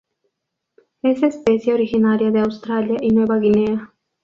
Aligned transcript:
Es 1.03 1.21
especie 1.21 1.75
originaria 1.75 2.31
de 2.31 2.39
Australia 2.39 2.97
y 3.03 3.11
Nueva 3.11 3.37
Guinea. 3.37 3.93